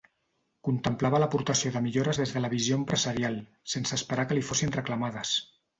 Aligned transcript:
Contemplava 0.67 1.19
l'aportació 1.23 1.73
de 1.75 1.83
millores 1.89 2.21
des 2.23 2.35
de 2.39 2.43
la 2.43 2.51
visió 2.57 2.81
empresarial, 2.81 3.41
sense 3.77 3.99
esperar 4.03 4.31
que 4.33 4.41
li 4.41 4.49
fossin 4.51 4.77
reclamades. 4.81 5.39